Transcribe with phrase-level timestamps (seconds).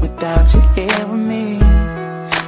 [0.00, 1.58] without you here with me.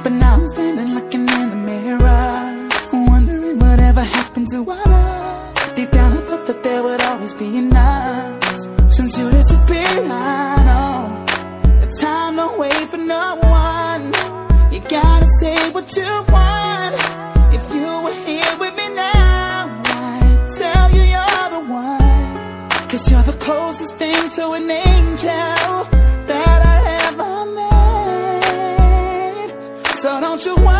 [0.01, 2.69] But now I'm standing looking in the mirror,
[3.11, 5.75] wondering whatever happened to our love.
[5.75, 8.43] Deep down, I thought that there would always be enough.
[8.89, 14.05] Since you disappeared, I know the time don't wait for no one.
[14.71, 16.48] You gotta say what you want.
[22.89, 25.29] Cause you're the closest thing to an angel
[26.25, 29.49] that I ever met.
[29.95, 30.78] So don't you worry,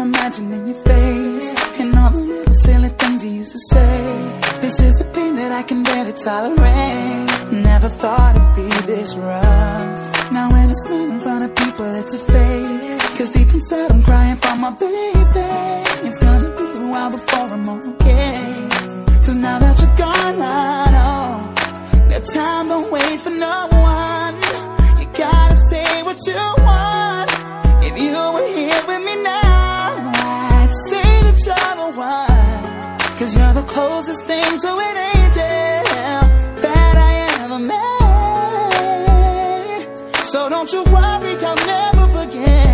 [0.00, 4.60] I'm imagining your face And all the little silly things you used to say.
[4.60, 7.26] This is the pain that I can barely tolerate.
[7.50, 10.30] Never thought it'd be this rough.
[10.30, 13.00] Now when I smile in front of people it's a fake.
[13.18, 15.48] Cause deep inside I'm crying for my baby.
[16.06, 18.68] It's gonna be a while before I'm okay.
[19.24, 24.36] Cause now that you're gone I know That time don't wait for no one.
[25.00, 26.57] You gotta say what you
[33.28, 36.24] Cause you're the closest thing to an angel
[36.62, 37.12] That I
[37.42, 37.84] ever met.
[40.24, 42.67] So don't you worry, I'll never forget.